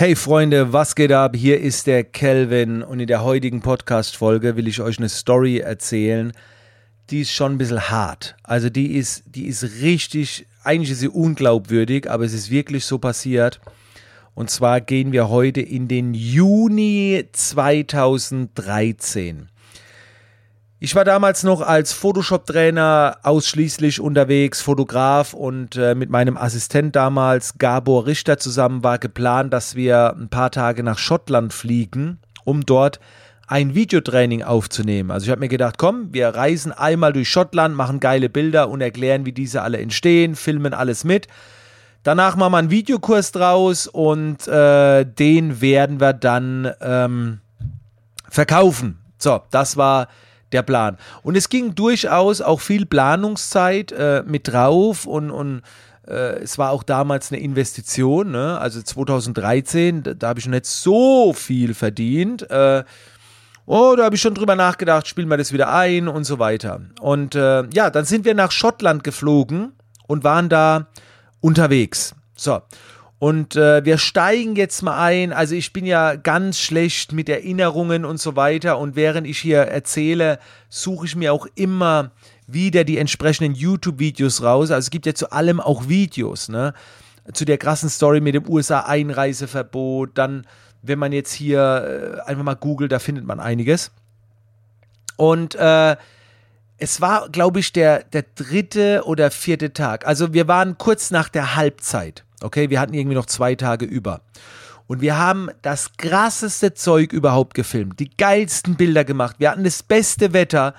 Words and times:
Hey 0.00 0.16
Freunde, 0.16 0.72
was 0.72 0.94
geht 0.94 1.12
ab? 1.12 1.36
Hier 1.36 1.60
ist 1.60 1.86
der 1.86 2.04
Kelvin 2.04 2.82
und 2.82 3.00
in 3.00 3.06
der 3.06 3.22
heutigen 3.22 3.60
Podcast-Folge 3.60 4.56
will 4.56 4.66
ich 4.66 4.80
euch 4.80 4.96
eine 4.96 5.10
Story 5.10 5.58
erzählen. 5.58 6.32
Die 7.10 7.20
ist 7.20 7.32
schon 7.32 7.52
ein 7.52 7.58
bisschen 7.58 7.90
hart. 7.90 8.34
Also 8.42 8.70
die 8.70 8.96
ist, 8.96 9.24
die 9.26 9.44
ist 9.44 9.82
richtig, 9.82 10.46
eigentlich 10.64 10.92
ist 10.92 11.00
sie 11.00 11.08
unglaubwürdig, 11.08 12.10
aber 12.10 12.24
es 12.24 12.32
ist 12.32 12.50
wirklich 12.50 12.86
so 12.86 12.96
passiert. 12.96 13.60
Und 14.34 14.48
zwar 14.48 14.80
gehen 14.80 15.12
wir 15.12 15.28
heute 15.28 15.60
in 15.60 15.86
den 15.86 16.14
Juni 16.14 17.28
2013. 17.32 19.50
Ich 20.82 20.94
war 20.94 21.04
damals 21.04 21.42
noch 21.42 21.60
als 21.60 21.92
Photoshop-Trainer 21.92 23.18
ausschließlich 23.22 24.00
unterwegs, 24.00 24.62
Fotograf 24.62 25.34
und 25.34 25.76
äh, 25.76 25.94
mit 25.94 26.08
meinem 26.08 26.38
Assistent 26.38 26.96
damals, 26.96 27.58
Gabor 27.58 28.06
Richter, 28.06 28.38
zusammen 28.38 28.82
war 28.82 28.98
geplant, 28.98 29.52
dass 29.52 29.74
wir 29.74 30.16
ein 30.16 30.30
paar 30.30 30.50
Tage 30.50 30.82
nach 30.82 30.96
Schottland 30.96 31.52
fliegen, 31.52 32.18
um 32.44 32.64
dort 32.64 32.98
ein 33.46 33.74
Videotraining 33.74 34.42
aufzunehmen. 34.42 35.10
Also 35.10 35.24
ich 35.24 35.30
habe 35.30 35.40
mir 35.40 35.48
gedacht, 35.48 35.76
komm, 35.76 36.14
wir 36.14 36.28
reisen 36.28 36.72
einmal 36.72 37.12
durch 37.12 37.28
Schottland, 37.28 37.76
machen 37.76 38.00
geile 38.00 38.30
Bilder 38.30 38.70
und 38.70 38.80
erklären, 38.80 39.26
wie 39.26 39.32
diese 39.32 39.60
alle 39.60 39.76
entstehen, 39.80 40.34
filmen 40.34 40.72
alles 40.72 41.04
mit. 41.04 41.26
Danach 42.04 42.36
machen 42.36 42.52
wir 42.54 42.58
einen 42.58 42.70
Videokurs 42.70 43.32
draus 43.32 43.86
und 43.86 44.48
äh, 44.48 45.04
den 45.04 45.60
werden 45.60 46.00
wir 46.00 46.14
dann 46.14 46.72
ähm, 46.80 47.40
verkaufen. 48.30 48.98
So, 49.18 49.42
das 49.50 49.76
war 49.76 50.08
der 50.52 50.62
Plan. 50.62 50.96
Und 51.22 51.36
es 51.36 51.48
ging 51.48 51.74
durchaus 51.74 52.40
auch 52.40 52.60
viel 52.60 52.86
Planungszeit 52.86 53.92
äh, 53.92 54.22
mit 54.26 54.48
drauf 54.48 55.06
und, 55.06 55.30
und 55.30 55.62
äh, 56.06 56.40
es 56.42 56.58
war 56.58 56.70
auch 56.70 56.82
damals 56.82 57.30
eine 57.30 57.40
Investition, 57.40 58.32
ne? 58.32 58.58
also 58.58 58.82
2013, 58.82 60.02
da, 60.02 60.14
da 60.14 60.28
habe 60.28 60.40
ich 60.40 60.46
nicht 60.46 60.66
so 60.66 61.32
viel 61.32 61.74
verdient. 61.74 62.50
Äh, 62.50 62.84
oh, 63.66 63.94
da 63.96 64.04
habe 64.04 64.16
ich 64.16 64.20
schon 64.20 64.34
drüber 64.34 64.56
nachgedacht, 64.56 65.06
spielen 65.06 65.28
wir 65.28 65.36
das 65.36 65.52
wieder 65.52 65.72
ein 65.72 66.08
und 66.08 66.24
so 66.24 66.38
weiter. 66.38 66.80
Und 67.00 67.34
äh, 67.34 67.64
ja, 67.72 67.90
dann 67.90 68.04
sind 68.04 68.24
wir 68.24 68.34
nach 68.34 68.50
Schottland 68.50 69.04
geflogen 69.04 69.72
und 70.06 70.24
waren 70.24 70.48
da 70.48 70.88
unterwegs. 71.40 72.14
So. 72.34 72.60
Und 73.20 73.54
äh, 73.54 73.84
wir 73.84 73.98
steigen 73.98 74.56
jetzt 74.56 74.82
mal 74.82 74.98
ein. 74.98 75.34
Also 75.34 75.54
ich 75.54 75.74
bin 75.74 75.84
ja 75.84 76.16
ganz 76.16 76.58
schlecht 76.58 77.12
mit 77.12 77.28
Erinnerungen 77.28 78.06
und 78.06 78.18
so 78.18 78.34
weiter. 78.34 78.78
Und 78.78 78.96
während 78.96 79.26
ich 79.26 79.38
hier 79.38 79.58
erzähle, 79.58 80.38
suche 80.70 81.04
ich 81.04 81.16
mir 81.16 81.34
auch 81.34 81.46
immer 81.54 82.12
wieder 82.46 82.82
die 82.82 82.96
entsprechenden 82.96 83.54
YouTube-Videos 83.54 84.42
raus. 84.42 84.70
Also 84.70 84.86
es 84.86 84.90
gibt 84.90 85.04
ja 85.04 85.12
zu 85.12 85.32
allem 85.32 85.60
auch 85.60 85.86
Videos, 85.86 86.48
ne? 86.48 86.72
Zu 87.34 87.44
der 87.44 87.58
krassen 87.58 87.90
Story 87.90 88.22
mit 88.22 88.34
dem 88.34 88.48
USA-Einreiseverbot. 88.48 90.16
Dann, 90.16 90.46
wenn 90.80 90.98
man 90.98 91.12
jetzt 91.12 91.34
hier 91.34 92.22
äh, 92.24 92.28
einfach 92.28 92.42
mal 92.42 92.54
googelt, 92.54 92.90
da 92.90 92.98
findet 92.98 93.26
man 93.26 93.38
einiges. 93.38 93.90
Und 95.16 95.56
äh, 95.56 95.94
es 96.78 97.02
war, 97.02 97.28
glaube 97.28 97.60
ich, 97.60 97.74
der, 97.74 98.02
der 98.02 98.24
dritte 98.34 99.02
oder 99.04 99.30
vierte 99.30 99.74
Tag. 99.74 100.06
Also 100.06 100.32
wir 100.32 100.48
waren 100.48 100.78
kurz 100.78 101.10
nach 101.10 101.28
der 101.28 101.54
Halbzeit. 101.54 102.24
Okay, 102.42 102.70
wir 102.70 102.80
hatten 102.80 102.94
irgendwie 102.94 103.16
noch 103.16 103.26
zwei 103.26 103.54
Tage 103.54 103.84
über. 103.84 104.22
Und 104.86 105.00
wir 105.00 105.18
haben 105.18 105.50
das 105.62 105.96
krasseste 105.96 106.74
Zeug 106.74 107.12
überhaupt 107.12 107.54
gefilmt, 107.54 108.00
die 108.00 108.10
geilsten 108.10 108.74
Bilder 108.74 109.04
gemacht. 109.04 109.36
Wir 109.38 109.50
hatten 109.50 109.62
das 109.62 109.82
beste 109.82 110.32
Wetter. 110.32 110.74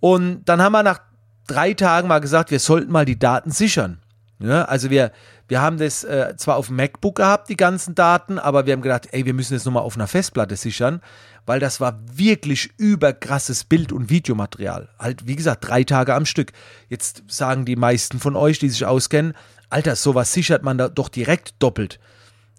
Und 0.00 0.44
dann 0.46 0.62
haben 0.62 0.72
wir 0.72 0.82
nach 0.82 1.00
drei 1.46 1.74
Tagen 1.74 2.08
mal 2.08 2.20
gesagt, 2.20 2.50
wir 2.50 2.60
sollten 2.60 2.90
mal 2.90 3.04
die 3.04 3.18
Daten 3.18 3.50
sichern. 3.50 4.00
Ja, 4.40 4.64
also 4.66 4.88
wir, 4.88 5.10
wir 5.48 5.60
haben 5.60 5.78
das 5.78 6.04
äh, 6.04 6.36
zwar 6.36 6.56
auf 6.56 6.68
dem 6.68 6.76
MacBook 6.76 7.16
gehabt, 7.16 7.48
die 7.48 7.56
ganzen 7.56 7.96
Daten, 7.96 8.38
aber 8.38 8.66
wir 8.66 8.72
haben 8.72 8.82
gedacht, 8.82 9.08
ey, 9.10 9.26
wir 9.26 9.34
müssen 9.34 9.54
das 9.54 9.64
nochmal 9.64 9.82
auf 9.82 9.96
einer 9.96 10.06
Festplatte 10.06 10.54
sichern, 10.54 11.00
weil 11.44 11.58
das 11.58 11.80
war 11.80 11.98
wirklich 12.12 12.70
überkrasses 12.76 13.64
Bild- 13.64 13.92
und 13.92 14.10
Videomaterial. 14.10 14.90
Halt, 14.98 15.26
wie 15.26 15.34
gesagt, 15.34 15.66
drei 15.66 15.82
Tage 15.82 16.14
am 16.14 16.24
Stück. 16.24 16.52
Jetzt 16.88 17.24
sagen 17.26 17.64
die 17.64 17.76
meisten 17.76 18.20
von 18.20 18.36
euch, 18.36 18.60
die 18.60 18.68
sich 18.68 18.86
auskennen, 18.86 19.34
Alter, 19.70 19.96
sowas 19.96 20.32
sichert 20.32 20.62
man 20.62 20.78
da 20.78 20.88
doch 20.88 21.08
direkt 21.08 21.54
doppelt. 21.58 22.00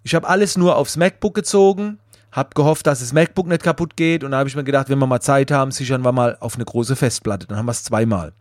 Ich 0.04 0.16
habe 0.16 0.28
alles 0.28 0.58
nur 0.58 0.76
aufs 0.76 0.98
MacBook 0.98 1.34
gezogen, 1.34 2.00
habe 2.32 2.50
gehofft, 2.54 2.86
dass 2.88 3.00
das 3.00 3.14
MacBook 3.14 3.48
nicht 3.48 3.64
kaputt 3.64 3.96
geht 3.98 4.24
und 4.24 4.32
da 4.32 4.38
habe 4.38 4.50
ich 4.50 4.56
mir 4.56 4.64
gedacht, 4.64 4.90
wenn 4.90 5.00
wir 5.00 5.08
mal 5.08 5.20
Zeit 5.20 5.52
haben, 5.52 5.72
sichern 5.72 6.04
wir 6.04 6.12
mal 6.12 6.38
auf 6.40 6.56
eine 6.56 6.66
große 6.66 6.96
Festplatte. 6.96 7.48
Dann 7.48 7.58
haben 7.58 7.66
wir 7.66 7.72
es 7.72 7.84
zweimal. 7.84 8.34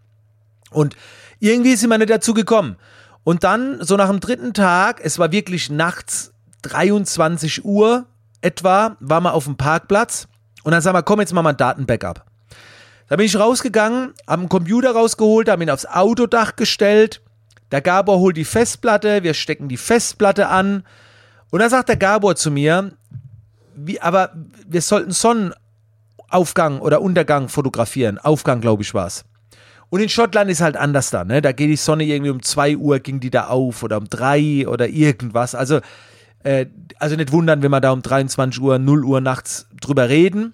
Und 0.70 0.96
irgendwie 1.40 1.76
sind 1.76 1.88
wir 1.88 1.98
nicht 1.98 2.10
dazu 2.10 2.34
gekommen. 2.34 2.76
Und 3.24 3.44
dann, 3.44 3.82
so 3.82 3.96
nach 3.96 4.08
dem 4.08 4.20
dritten 4.20 4.52
Tag, 4.54 5.00
es 5.02 5.18
war 5.18 5.32
wirklich 5.32 5.70
nachts 5.70 6.32
23 6.62 7.64
Uhr 7.64 8.06
etwa, 8.40 8.96
waren 9.00 9.22
wir 9.22 9.34
auf 9.34 9.44
dem 9.44 9.56
Parkplatz 9.56 10.28
und 10.62 10.72
dann 10.72 10.82
sagen 10.82 10.96
wir, 10.96 11.02
komm, 11.02 11.20
jetzt 11.20 11.32
machen 11.32 11.46
wir 11.46 11.50
ein 11.50 11.56
Datenbackup. 11.56 12.24
Da 13.08 13.16
bin 13.16 13.24
ich 13.24 13.38
rausgegangen, 13.38 14.12
habe 14.26 14.40
einen 14.40 14.48
Computer 14.50 14.90
rausgeholt, 14.90 15.48
habe 15.48 15.62
ihn 15.62 15.70
aufs 15.70 15.86
Autodach 15.86 16.56
gestellt 16.56 17.22
der 17.70 17.80
Gabor 17.80 18.18
holt 18.18 18.36
die 18.36 18.44
Festplatte, 18.44 19.22
wir 19.22 19.34
stecken 19.34 19.68
die 19.68 19.76
Festplatte 19.76 20.48
an. 20.48 20.84
Und 21.50 21.60
dann 21.60 21.70
sagt 21.70 21.88
der 21.88 21.96
Gabor 21.96 22.36
zu 22.36 22.50
mir, 22.50 22.92
wie, 23.74 24.00
aber 24.00 24.32
wir 24.66 24.82
sollten 24.82 25.12
Sonnenaufgang 25.12 26.80
oder 26.80 27.00
Untergang 27.00 27.48
fotografieren. 27.48 28.18
Aufgang, 28.18 28.60
glaube 28.60 28.82
ich, 28.82 28.94
war 28.94 29.06
es. 29.06 29.24
Und 29.90 30.00
in 30.00 30.08
Schottland 30.08 30.50
ist 30.50 30.60
halt 30.60 30.76
anders 30.76 31.10
da, 31.10 31.24
ne? 31.24 31.40
Da 31.40 31.52
geht 31.52 31.70
die 31.70 31.76
Sonne 31.76 32.04
irgendwie 32.04 32.30
um 32.30 32.42
2 32.42 32.76
Uhr, 32.76 32.98
ging 32.98 33.20
die 33.20 33.30
da 33.30 33.46
auf 33.46 33.82
oder 33.82 33.96
um 33.96 34.08
3 34.08 34.68
oder 34.68 34.88
irgendwas. 34.88 35.54
Also, 35.54 35.80
äh, 36.44 36.66
also 36.98 37.16
nicht 37.16 37.32
wundern, 37.32 37.62
wenn 37.62 37.70
wir 37.70 37.80
da 37.80 37.92
um 37.92 38.02
23 38.02 38.60
Uhr, 38.60 38.78
0 38.78 39.04
Uhr 39.04 39.20
nachts 39.20 39.66
drüber 39.80 40.08
reden. 40.10 40.52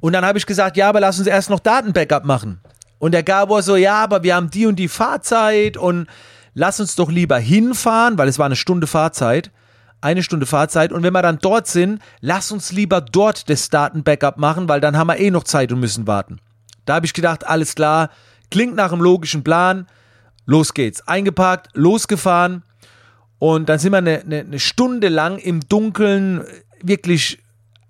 Und 0.00 0.12
dann 0.12 0.24
habe 0.24 0.38
ich 0.38 0.46
gesagt, 0.46 0.76
ja, 0.76 0.88
aber 0.88 1.00
lass 1.00 1.18
uns 1.18 1.26
erst 1.26 1.50
noch 1.50 1.60
Datenbackup 1.60 2.24
machen. 2.24 2.60
Und 2.98 3.12
der 3.12 3.22
Gabor 3.22 3.62
so, 3.62 3.76
ja, 3.76 4.02
aber 4.02 4.22
wir 4.22 4.34
haben 4.34 4.50
die 4.50 4.66
und 4.66 4.76
die 4.76 4.88
Fahrzeit 4.88 5.76
und 5.76 6.06
lass 6.54 6.80
uns 6.80 6.94
doch 6.96 7.10
lieber 7.10 7.38
hinfahren, 7.38 8.16
weil 8.18 8.28
es 8.28 8.38
war 8.38 8.46
eine 8.46 8.56
Stunde 8.56 8.86
Fahrzeit. 8.86 9.50
Eine 10.00 10.22
Stunde 10.22 10.46
Fahrzeit. 10.46 10.92
Und 10.92 11.02
wenn 11.02 11.12
wir 11.12 11.22
dann 11.22 11.38
dort 11.40 11.66
sind, 11.66 12.00
lass 12.20 12.52
uns 12.52 12.72
lieber 12.72 13.00
dort 13.00 13.48
das 13.50 13.70
Datenbackup 13.70 14.36
machen, 14.38 14.68
weil 14.68 14.80
dann 14.80 14.96
haben 14.96 15.08
wir 15.08 15.18
eh 15.18 15.30
noch 15.30 15.44
Zeit 15.44 15.72
und 15.72 15.80
müssen 15.80 16.06
warten. 16.06 16.38
Da 16.84 16.94
habe 16.94 17.06
ich 17.06 17.12
gedacht, 17.12 17.46
alles 17.46 17.74
klar, 17.74 18.10
klingt 18.50 18.76
nach 18.76 18.92
einem 18.92 19.02
logischen 19.02 19.42
Plan. 19.42 19.86
Los 20.44 20.74
geht's. 20.74 21.06
Eingepackt, 21.08 21.70
losgefahren. 21.74 22.62
Und 23.38 23.68
dann 23.68 23.78
sind 23.78 23.92
wir 23.92 23.98
eine, 23.98 24.20
eine, 24.20 24.40
eine 24.40 24.58
Stunde 24.58 25.08
lang 25.08 25.38
im 25.38 25.60
Dunkeln 25.68 26.44
wirklich 26.82 27.42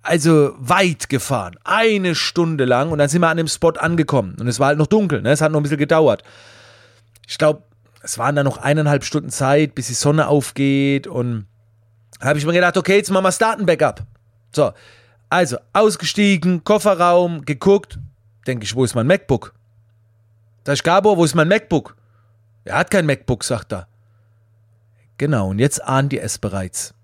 also 0.06 0.54
weit 0.58 1.08
gefahren. 1.08 1.56
Eine 1.64 2.14
Stunde 2.14 2.64
lang 2.64 2.90
und 2.90 2.98
dann 2.98 3.08
sind 3.08 3.20
wir 3.20 3.28
an 3.28 3.36
dem 3.36 3.48
Spot 3.48 3.70
angekommen. 3.70 4.36
Und 4.40 4.48
es 4.48 4.60
war 4.60 4.68
halt 4.68 4.78
noch 4.78 4.86
dunkel, 4.86 5.22
ne? 5.22 5.30
Es 5.30 5.40
hat 5.40 5.52
noch 5.52 5.60
ein 5.60 5.62
bisschen 5.62 5.78
gedauert. 5.78 6.22
Ich 7.26 7.38
glaube, 7.38 7.62
es 8.02 8.18
waren 8.18 8.36
dann 8.36 8.44
noch 8.44 8.58
eineinhalb 8.58 9.04
Stunden 9.04 9.30
Zeit, 9.30 9.74
bis 9.74 9.88
die 9.88 9.94
Sonne 9.94 10.28
aufgeht. 10.28 11.06
Und 11.06 11.46
da 12.20 12.28
habe 12.28 12.38
ich 12.38 12.46
mir 12.46 12.52
gedacht, 12.52 12.76
okay, 12.76 12.96
jetzt 12.96 13.10
machen 13.10 13.24
wir 13.24 13.32
Starten-Backup. 13.32 14.02
So, 14.52 14.72
also 15.28 15.58
ausgestiegen, 15.72 16.62
Kofferraum, 16.64 17.44
geguckt. 17.44 17.98
Denke 18.46 18.64
ich, 18.64 18.74
wo 18.76 18.84
ist 18.84 18.94
mein 18.94 19.08
MacBook? 19.08 19.54
Da 20.64 20.72
ist 20.72 20.84
Gabor, 20.84 21.16
wo 21.16 21.24
ist 21.24 21.34
mein 21.34 21.48
MacBook? 21.48 21.96
Er 22.64 22.78
hat 22.78 22.90
kein 22.90 23.06
MacBook, 23.06 23.44
sagt 23.44 23.72
er. 23.72 23.88
Genau, 25.18 25.50
und 25.50 25.58
jetzt 25.58 25.82
ahnt 25.82 26.12
ihr 26.12 26.22
es 26.22 26.38
bereits. 26.38 26.94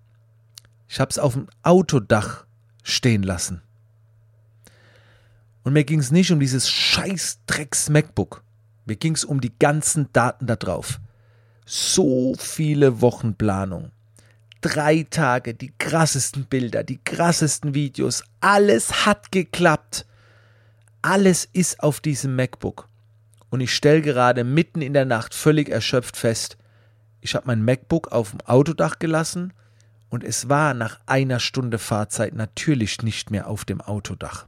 Ich 0.89 1.01
habe 1.01 1.11
es 1.11 1.19
auf 1.19 1.33
dem 1.33 1.49
Autodach 1.62 2.45
stehen 2.82 3.22
lassen. 3.22 3.62
Und 5.62 5.75
mir 5.75 5.84
ging 5.84 6.00
es 6.00 6.10
nicht 6.10 6.31
um 6.32 6.41
dieses 6.41 6.69
scheiß 6.69 7.41
Drecks 7.47 7.88
MacBook. 7.88 8.43
Mir 8.84 8.97
ging 8.97 9.15
es 9.15 9.25
um 9.25 9.41
die 9.41 9.56
ganzen 9.59 10.12
Daten 10.12 10.47
da 10.47 10.56
drauf. 10.56 11.00
So 11.65 12.34
viele 12.38 13.00
Wochen 13.00 13.34
Planung. 13.34 13.93
Drei 14.60 15.06
Tage, 15.09 15.55
die 15.55 15.73
krassesten 15.79 16.46
Bilder, 16.46 16.82
die 16.82 16.99
krassesten 16.99 17.75
Videos. 17.75 18.25
Alles 18.40 19.06
hat 19.06 19.31
geklappt. 19.31 20.06
Alles 21.00 21.49
ist 21.52 21.82
auf 21.82 22.00
diesem 22.00 22.35
MacBook. 22.37 22.88
Und 23.50 23.61
ich 23.61 23.75
stelle 23.75 24.02
gerade 24.02 24.44
mitten 24.44 24.82
in 24.82 24.94
der 24.94 25.05
Nacht 25.05 25.35
völlig 25.35 25.69
erschöpft 25.69 26.17
fest, 26.17 26.56
ich 27.25 27.37
habe 27.37 27.46
mein 27.46 27.64
MacBook 27.64 28.11
auf 28.11 28.32
dem 28.32 28.40
Autodach 28.43 28.99
gelassen 28.99 29.52
und 30.12 30.23
es 30.23 30.50
war 30.50 30.75
nach 30.75 31.00
einer 31.06 31.41
Stunde 31.41 31.79
Fahrzeit 31.79 32.35
natürlich 32.35 33.00
nicht 33.00 33.31
mehr 33.31 33.47
auf 33.47 33.64
dem 33.64 33.81
Autodach. 33.81 34.44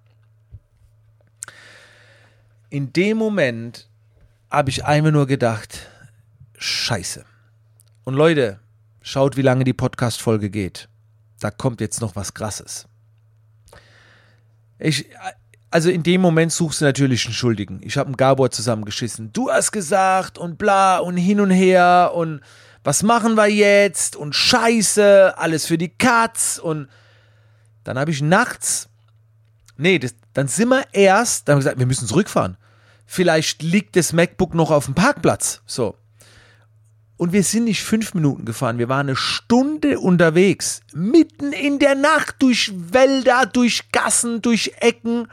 In 2.69 2.93
dem 2.93 3.17
Moment 3.17 3.89
habe 4.51 4.69
ich 4.69 4.85
einmal 4.85 5.11
nur 5.11 5.27
gedacht, 5.27 5.89
scheiße. 6.59 7.25
Und 8.05 8.13
Leute, 8.13 8.61
schaut, 9.01 9.39
wie 9.39 9.43
lange 9.43 9.65
die 9.65 9.73
Podcast-Folge 9.73 10.51
geht. 10.51 10.91
Da 11.41 11.51
kommt 11.51 11.81
jetzt 11.81 12.03
noch 12.03 12.15
was 12.15 12.35
Krasses. 12.35 12.87
Ich, 14.79 15.07
also 15.71 15.89
in 15.89 16.03
dem 16.03 16.21
Moment 16.21 16.53
suchst 16.53 16.83
du 16.83 16.85
natürlich 16.85 17.25
einen 17.25 17.33
Schuldigen. 17.33 17.81
Ich 17.83 17.97
habe 17.97 18.09
einen 18.09 18.19
Gabor 18.19 18.51
zusammengeschissen. 18.51 19.33
Du 19.33 19.51
hast 19.51 19.73
gesagt 19.73 20.37
und 20.37 20.59
bla 20.59 20.99
und 20.99 21.17
hin 21.17 21.41
und 21.41 21.51
her 21.51 22.13
und 22.15 22.43
was 22.85 23.03
machen 23.03 23.35
wir 23.35 23.49
jetzt? 23.49 24.15
Und 24.15 24.35
Scheiße, 24.35 25.37
alles 25.37 25.67
für 25.67 25.79
die 25.79 25.89
Katz. 25.89 26.59
Und 26.63 26.89
dann 27.83 27.99
habe 27.99 28.11
ich 28.11 28.23
nachts, 28.23 28.89
nee, 29.77 29.99
das, 29.99 30.15
dann 30.35 30.49
sind 30.49 30.69
wir 30.69 30.85
erst, 30.93 31.49
dann 31.49 31.55
haben 31.55 31.61
wir 31.61 31.65
gesagt, 31.65 31.79
wir 31.79 31.87
müssen 31.87 32.07
zurückfahren. 32.07 32.57
Vielleicht 33.07 33.63
liegt 33.63 33.97
das 33.97 34.13
MacBook 34.13 34.55
noch 34.55 34.71
auf 34.71 34.85
dem 34.85 34.95
Parkplatz. 34.95 35.63
So. 35.67 35.97
Und 37.17 37.33
wir 37.33 37.43
sind 37.43 37.65
nicht 37.65 37.83
fünf 37.83 38.13
Minuten 38.15 38.45
gefahren, 38.45 38.79
wir 38.79 38.89
waren 38.89 39.09
eine 39.09 39.17
Stunde 39.17 40.01
unterwegs. 40.01 40.81
Mitten 40.93 41.53
in 41.53 41.79
der 41.79 41.95
Nacht 41.95 42.37
durch 42.41 42.73
Wälder, 42.75 43.47
durch 43.47 43.91
Gassen, 43.93 44.43
durch 44.43 44.73
Ecken. 44.81 45.29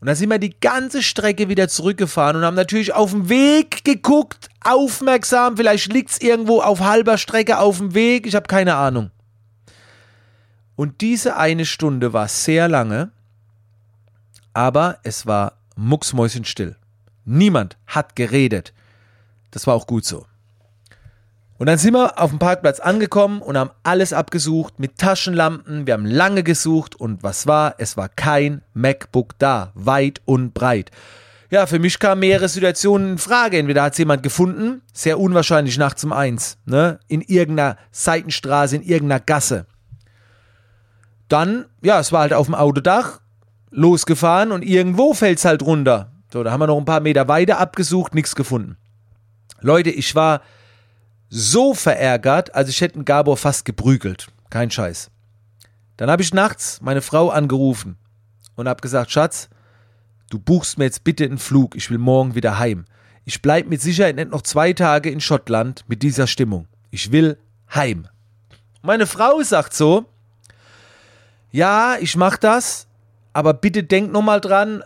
Und 0.00 0.06
dann 0.06 0.14
sind 0.14 0.30
wir 0.30 0.38
die 0.38 0.58
ganze 0.60 1.02
Strecke 1.02 1.48
wieder 1.48 1.68
zurückgefahren 1.68 2.36
und 2.36 2.44
haben 2.44 2.54
natürlich 2.54 2.94
auf 2.94 3.10
dem 3.10 3.28
Weg 3.28 3.84
geguckt, 3.84 4.48
aufmerksam, 4.62 5.56
vielleicht 5.56 5.92
liegt 5.92 6.10
es 6.10 6.20
irgendwo 6.20 6.60
auf 6.60 6.80
halber 6.80 7.18
Strecke 7.18 7.58
auf 7.58 7.78
dem 7.78 7.94
Weg, 7.94 8.26
ich 8.26 8.36
habe 8.36 8.46
keine 8.46 8.76
Ahnung. 8.76 9.10
Und 10.76 11.00
diese 11.00 11.36
eine 11.36 11.66
Stunde 11.66 12.12
war 12.12 12.28
sehr 12.28 12.68
lange, 12.68 13.10
aber 14.52 14.98
es 15.02 15.26
war 15.26 15.54
mucksmäuschenstill. 15.74 16.76
Niemand 17.24 17.76
hat 17.88 18.14
geredet. 18.14 18.72
Das 19.50 19.66
war 19.66 19.74
auch 19.74 19.88
gut 19.88 20.04
so. 20.04 20.27
Und 21.58 21.66
dann 21.66 21.78
sind 21.78 21.94
wir 21.94 22.20
auf 22.20 22.30
dem 22.30 22.38
Parkplatz 22.38 22.78
angekommen 22.78 23.42
und 23.42 23.58
haben 23.58 23.70
alles 23.82 24.12
abgesucht 24.12 24.78
mit 24.78 24.96
Taschenlampen. 24.96 25.86
Wir 25.86 25.94
haben 25.94 26.06
lange 26.06 26.44
gesucht 26.44 26.94
und 26.94 27.24
was 27.24 27.48
war? 27.48 27.74
Es 27.78 27.96
war 27.96 28.08
kein 28.08 28.62
MacBook 28.74 29.36
da, 29.38 29.72
weit 29.74 30.22
und 30.24 30.54
breit. 30.54 30.92
Ja, 31.50 31.66
für 31.66 31.80
mich 31.80 31.98
kamen 31.98 32.20
mehrere 32.20 32.48
Situationen 32.48 33.12
in 33.12 33.18
Frage. 33.18 33.58
Entweder 33.58 33.82
hat 33.82 33.92
es 33.92 33.98
jemand 33.98 34.22
gefunden, 34.22 34.82
sehr 34.92 35.18
unwahrscheinlich 35.18 35.78
nachts 35.78 36.04
um 36.04 36.12
eins, 36.12 36.58
ne? 36.64 37.00
in 37.08 37.22
irgendeiner 37.22 37.76
Seitenstraße, 37.90 38.76
in 38.76 38.82
irgendeiner 38.82 39.20
Gasse. 39.20 39.66
Dann, 41.26 41.64
ja, 41.82 41.98
es 41.98 42.12
war 42.12 42.20
halt 42.20 42.34
auf 42.34 42.46
dem 42.46 42.54
Autodach, 42.54 43.20
losgefahren 43.70 44.52
und 44.52 44.62
irgendwo 44.62 45.12
fällt 45.12 45.38
es 45.38 45.44
halt 45.44 45.62
runter. 45.62 46.12
So, 46.32 46.44
da 46.44 46.52
haben 46.52 46.60
wir 46.60 46.66
noch 46.68 46.78
ein 46.78 46.84
paar 46.84 47.00
Meter 47.00 47.26
weiter 47.26 47.58
abgesucht, 47.58 48.14
nichts 48.14 48.36
gefunden. 48.36 48.76
Leute, 49.60 49.90
ich 49.90 50.14
war 50.14 50.42
so 51.28 51.74
verärgert, 51.74 52.54
als 52.54 52.68
ich 52.68 52.80
hätte 52.80 53.02
Gabor 53.04 53.36
fast 53.36 53.64
geprügelt. 53.64 54.28
Kein 54.50 54.70
Scheiß. 54.70 55.10
Dann 55.96 56.10
habe 56.10 56.22
ich 56.22 56.32
nachts 56.32 56.80
meine 56.80 57.02
Frau 57.02 57.30
angerufen 57.30 57.96
und 58.56 58.68
habe 58.68 58.80
gesagt, 58.80 59.10
Schatz, 59.10 59.48
du 60.30 60.38
buchst 60.38 60.78
mir 60.78 60.84
jetzt 60.84 61.04
bitte 61.04 61.24
einen 61.24 61.38
Flug, 61.38 61.76
ich 61.76 61.90
will 61.90 61.98
morgen 61.98 62.34
wieder 62.34 62.58
heim. 62.58 62.84
Ich 63.24 63.42
bleibe 63.42 63.68
mit 63.68 63.82
Sicherheit 63.82 64.16
nicht 64.16 64.30
noch 64.30 64.42
zwei 64.42 64.72
Tage 64.72 65.10
in 65.10 65.20
Schottland 65.20 65.84
mit 65.86 66.02
dieser 66.02 66.26
Stimmung. 66.26 66.66
Ich 66.90 67.12
will 67.12 67.36
heim. 67.74 68.08
Meine 68.80 69.06
Frau 69.06 69.42
sagt 69.42 69.74
so, 69.74 70.06
ja, 71.50 71.96
ich 72.00 72.16
mach 72.16 72.36
das, 72.36 72.86
aber 73.32 73.54
bitte 73.54 73.82
denk 73.82 74.12
noch 74.12 74.22
mal 74.22 74.40
dran. 74.40 74.82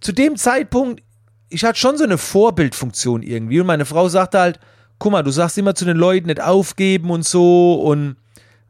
Zu 0.00 0.12
dem 0.12 0.36
Zeitpunkt, 0.36 1.02
ich 1.48 1.64
hatte 1.64 1.78
schon 1.78 1.96
so 1.96 2.04
eine 2.04 2.18
Vorbildfunktion 2.18 3.22
irgendwie 3.22 3.60
und 3.60 3.66
meine 3.66 3.86
Frau 3.86 4.08
sagte 4.08 4.38
halt, 4.38 4.60
guck 4.98 5.12
mal, 5.12 5.22
du 5.22 5.30
sagst 5.30 5.58
immer 5.58 5.74
zu 5.74 5.84
den 5.84 5.96
Leuten 5.96 6.26
nicht 6.26 6.40
aufgeben 6.40 7.10
und 7.10 7.24
so 7.24 7.74
und 7.74 8.16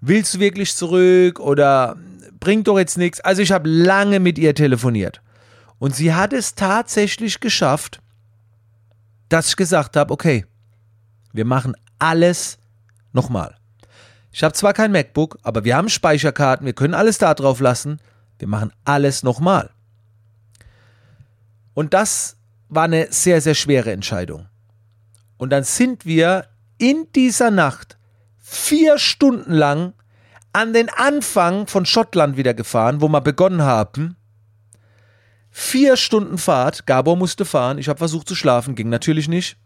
willst 0.00 0.34
du 0.34 0.40
wirklich 0.40 0.74
zurück 0.74 1.40
oder 1.40 1.96
bringt 2.40 2.68
doch 2.68 2.78
jetzt 2.78 2.98
nichts. 2.98 3.20
Also 3.20 3.42
ich 3.42 3.52
habe 3.52 3.68
lange 3.68 4.20
mit 4.20 4.38
ihr 4.38 4.54
telefoniert 4.54 5.20
und 5.78 5.94
sie 5.94 6.14
hat 6.14 6.32
es 6.32 6.54
tatsächlich 6.54 7.40
geschafft, 7.40 8.00
dass 9.28 9.48
ich 9.48 9.56
gesagt 9.56 9.96
habe, 9.96 10.12
okay, 10.12 10.46
wir 11.32 11.44
machen 11.44 11.74
alles 11.98 12.58
nochmal. 13.12 13.56
Ich 14.30 14.42
habe 14.42 14.54
zwar 14.54 14.72
kein 14.72 14.92
MacBook, 14.92 15.38
aber 15.42 15.64
wir 15.64 15.76
haben 15.76 15.88
Speicherkarten, 15.88 16.66
wir 16.66 16.72
können 16.72 16.94
alles 16.94 17.18
da 17.18 17.34
drauf 17.34 17.60
lassen. 17.60 17.98
Wir 18.38 18.48
machen 18.48 18.72
alles 18.84 19.22
nochmal. 19.22 19.70
Und 21.74 21.94
das 21.94 22.36
war 22.68 22.84
eine 22.84 23.08
sehr, 23.10 23.40
sehr 23.40 23.54
schwere 23.54 23.92
Entscheidung. 23.92 24.46
Und 25.38 25.50
dann 25.50 25.64
sind 25.64 26.04
wir 26.04 26.46
in 26.76 27.06
dieser 27.14 27.50
Nacht 27.50 27.96
vier 28.38 28.98
Stunden 28.98 29.52
lang 29.52 29.94
an 30.52 30.72
den 30.72 30.88
Anfang 30.90 31.66
von 31.66 31.86
Schottland 31.86 32.36
wieder 32.36 32.54
gefahren, 32.54 33.00
wo 33.00 33.08
wir 33.08 33.20
begonnen 33.20 33.62
haben. 33.62 34.16
Vier 35.50 35.96
Stunden 35.96 36.38
Fahrt. 36.38 36.86
Gabor 36.86 37.16
musste 37.16 37.44
fahren. 37.44 37.78
Ich 37.78 37.88
habe 37.88 37.98
versucht 37.98 38.28
zu 38.28 38.34
schlafen, 38.34 38.74
ging 38.74 38.88
natürlich 38.88 39.28
nicht. 39.28 39.56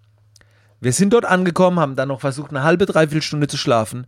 Wir 0.81 0.93
sind 0.93 1.13
dort 1.13 1.25
angekommen, 1.25 1.79
haben 1.79 1.97
dann 1.97 2.09
noch 2.09 2.21
versucht, 2.21 2.51
eine 2.51 2.65
halbe, 2.65 2.87
dreiviertel 2.87 3.23
Stunde 3.23 3.47
zu 3.47 3.57
schlafen. 3.57 4.07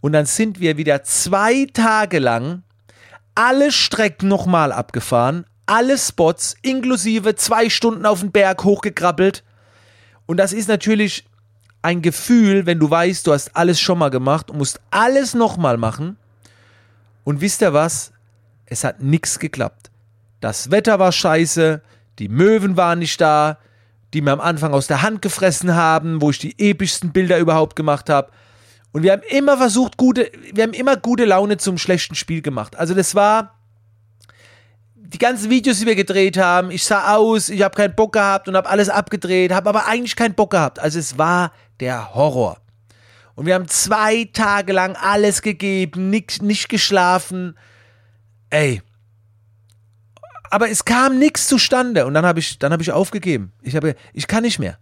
Und 0.00 0.12
dann 0.12 0.26
sind 0.26 0.60
wir 0.60 0.76
wieder 0.76 1.04
zwei 1.04 1.66
Tage 1.72 2.18
lang 2.18 2.64
alle 3.34 3.72
Strecken 3.72 4.28
nochmal 4.28 4.72
abgefahren, 4.72 5.46
alle 5.66 5.96
Spots, 5.96 6.56
inklusive 6.62 7.34
zwei 7.34 7.70
Stunden 7.70 8.04
auf 8.04 8.20
den 8.20 8.30
Berg 8.30 8.64
hochgekrabbelt, 8.64 9.42
und 10.26 10.36
das 10.36 10.52
ist 10.52 10.68
natürlich 10.68 11.24
ein 11.82 12.00
Gefühl, 12.00 12.64
wenn 12.64 12.78
du 12.78 12.88
weißt, 12.88 13.26
du 13.26 13.32
hast 13.32 13.56
alles 13.56 13.80
schon 13.80 13.98
mal 13.98 14.10
gemacht 14.10 14.50
und 14.50 14.58
musst 14.58 14.80
alles 14.90 15.34
nochmal 15.34 15.76
machen. 15.76 16.16
Und 17.24 17.40
wisst 17.40 17.60
ihr 17.60 17.72
was? 17.72 18.12
Es 18.66 18.84
hat 18.84 19.02
nichts 19.02 19.38
geklappt. 19.38 19.90
Das 20.40 20.70
Wetter 20.70 20.98
war 20.98 21.12
scheiße, 21.12 21.82
die 22.18 22.28
Möwen 22.28 22.76
waren 22.76 23.00
nicht 23.00 23.20
da, 23.20 23.58
die 24.14 24.20
mir 24.20 24.32
am 24.32 24.40
Anfang 24.40 24.72
aus 24.74 24.86
der 24.86 25.02
Hand 25.02 25.22
gefressen 25.22 25.74
haben, 25.74 26.20
wo 26.20 26.30
ich 26.30 26.38
die 26.38 26.58
epischsten 26.58 27.12
Bilder 27.12 27.38
überhaupt 27.38 27.76
gemacht 27.76 28.08
habe. 28.08 28.30
Und 28.92 29.02
wir 29.02 29.12
haben 29.12 29.22
immer 29.28 29.56
versucht, 29.56 29.96
gute, 29.96 30.30
wir 30.52 30.64
haben 30.64 30.74
immer 30.74 30.96
gute 30.96 31.24
Laune 31.24 31.56
zum 31.56 31.78
schlechten 31.78 32.14
Spiel 32.14 32.42
gemacht. 32.42 32.76
Also 32.76 32.94
das 32.94 33.14
war, 33.14 33.54
die 35.04 35.18
ganzen 35.18 35.50
Videos, 35.50 35.80
die 35.80 35.86
wir 35.86 35.96
gedreht 35.96 36.38
haben, 36.38 36.70
ich 36.70 36.84
sah 36.84 37.16
aus, 37.16 37.48
ich 37.48 37.62
habe 37.62 37.74
keinen 37.74 37.94
Bock 37.94 38.12
gehabt 38.12 38.48
und 38.48 38.56
habe 38.56 38.68
alles 38.68 38.88
abgedreht, 38.88 39.52
habe 39.52 39.68
aber 39.68 39.86
eigentlich 39.86 40.16
keinen 40.16 40.34
Bock 40.34 40.50
gehabt. 40.50 40.78
Also 40.78 40.98
es 40.98 41.18
war 41.18 41.52
der 41.80 42.14
Horror. 42.14 42.58
Und 43.34 43.46
wir 43.46 43.54
haben 43.54 43.68
zwei 43.68 44.28
Tage 44.32 44.72
lang 44.72 44.96
alles 44.96 45.42
gegeben, 45.42 46.10
nicht, 46.10 46.42
nicht 46.42 46.68
geschlafen. 46.68 47.58
Ey. 48.50 48.82
Aber 50.50 50.70
es 50.70 50.84
kam 50.84 51.18
nichts 51.18 51.48
zustande 51.48 52.06
und 52.06 52.14
dann 52.14 52.26
habe 52.26 52.38
ich, 52.38 52.58
dann 52.58 52.72
habe 52.72 52.82
ich 52.82 52.92
aufgegeben. 52.92 53.52
Ich 53.62 53.74
habe, 53.74 53.96
ich 54.12 54.28
kann 54.28 54.42
nicht 54.42 54.58
mehr. 54.58 54.78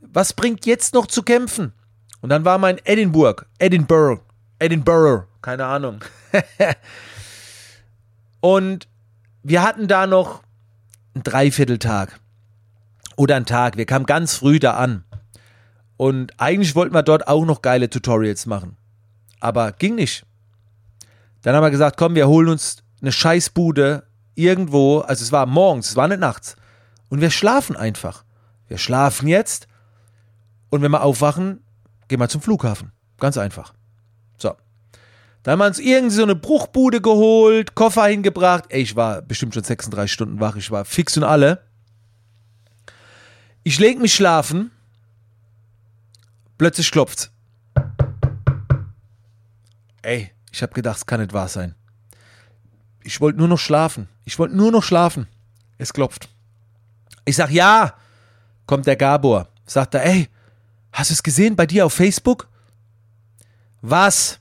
Was 0.00 0.32
bringt 0.32 0.66
jetzt 0.66 0.92
noch 0.92 1.06
zu 1.06 1.22
kämpfen? 1.22 1.72
Und 2.20 2.28
dann 2.28 2.44
war 2.44 2.58
mein 2.58 2.78
Edinburgh, 2.84 3.44
Edinburgh, 3.58 4.22
Edinburgh, 4.58 5.26
keine 5.40 5.66
Ahnung. 5.66 6.00
und 8.40 8.88
wir 9.42 9.62
hatten 9.62 9.88
da 9.88 10.06
noch 10.06 10.42
einen 11.14 11.24
Dreivierteltag 11.24 12.20
oder 13.16 13.36
einen 13.36 13.46
Tag. 13.46 13.76
Wir 13.76 13.86
kamen 13.86 14.06
ganz 14.06 14.36
früh 14.36 14.58
da 14.58 14.74
an. 14.74 15.04
Und 15.96 16.32
eigentlich 16.40 16.74
wollten 16.74 16.94
wir 16.94 17.02
dort 17.02 17.28
auch 17.28 17.44
noch 17.44 17.62
geile 17.62 17.90
Tutorials 17.90 18.46
machen. 18.46 18.76
Aber 19.40 19.72
ging 19.72 19.94
nicht. 19.94 20.24
Dann 21.42 21.54
haben 21.54 21.62
wir 21.62 21.70
gesagt, 21.70 21.96
komm, 21.96 22.14
wir 22.14 22.28
holen 22.28 22.48
uns 22.48 22.82
eine 23.00 23.12
Scheißbude 23.12 24.04
irgendwo. 24.34 25.00
Also 25.00 25.24
es 25.24 25.32
war 25.32 25.46
morgens, 25.46 25.90
es 25.90 25.96
war 25.96 26.08
nicht 26.08 26.20
nachts. 26.20 26.56
Und 27.08 27.20
wir 27.20 27.30
schlafen 27.30 27.76
einfach. 27.76 28.24
Wir 28.68 28.78
schlafen 28.78 29.28
jetzt. 29.28 29.66
Und 30.70 30.82
wenn 30.82 30.90
wir 30.90 31.02
aufwachen, 31.02 31.62
gehen 32.08 32.20
wir 32.20 32.28
zum 32.28 32.40
Flughafen. 32.40 32.92
Ganz 33.18 33.36
einfach. 33.36 33.74
Da 35.42 35.52
haben 35.52 35.58
wir 35.58 35.66
uns 35.66 35.78
irgendwie 35.78 36.14
so 36.14 36.22
eine 36.22 36.36
Bruchbude 36.36 37.00
geholt, 37.00 37.74
Koffer 37.74 38.06
hingebracht. 38.06 38.64
Ey, 38.68 38.82
ich 38.82 38.94
war 38.94 39.22
bestimmt 39.22 39.54
schon 39.54 39.64
36 39.64 40.12
Stunden 40.12 40.40
wach, 40.40 40.56
ich 40.56 40.70
war 40.70 40.84
fix 40.84 41.16
und 41.16 41.24
alle. 41.24 41.64
Ich 43.64 43.78
leg 43.78 43.98
mich 43.98 44.14
schlafen. 44.14 44.70
Plötzlich 46.58 46.90
klopft's. 46.90 47.30
Ey, 50.02 50.30
ich 50.52 50.62
hab 50.62 50.74
gedacht, 50.74 50.98
es 50.98 51.06
kann 51.06 51.20
nicht 51.20 51.32
wahr 51.32 51.48
sein. 51.48 51.74
Ich 53.04 53.20
wollte 53.20 53.38
nur 53.38 53.48
noch 53.48 53.58
schlafen. 53.58 54.08
Ich 54.24 54.38
wollte 54.38 54.56
nur 54.56 54.70
noch 54.70 54.82
schlafen. 54.82 55.26
Es 55.78 55.92
klopft. 55.92 56.28
Ich 57.24 57.36
sag, 57.36 57.50
ja. 57.50 57.94
Kommt 58.66 58.86
der 58.86 58.96
Gabor. 58.96 59.48
Sagt 59.66 59.94
er, 59.94 60.04
ey, 60.04 60.28
hast 60.92 61.10
du 61.10 61.14
es 61.14 61.22
gesehen 61.22 61.56
bei 61.56 61.66
dir 61.66 61.86
auf 61.86 61.94
Facebook? 61.94 62.48
Was? 63.80 64.38